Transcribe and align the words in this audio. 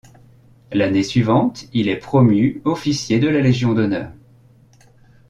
L’année 0.73 1.03
suivante 1.03 1.65
il 1.73 1.87
est 1.87 1.95
promu 1.99 2.59
officier 2.65 3.19
de 3.19 3.27
la 3.27 3.39
Légion 3.39 3.73
d’honneur. 3.75 4.11